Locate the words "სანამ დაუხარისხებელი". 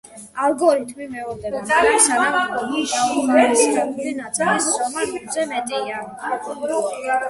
2.07-4.17